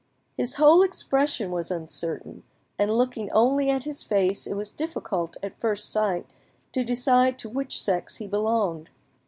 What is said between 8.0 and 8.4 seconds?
he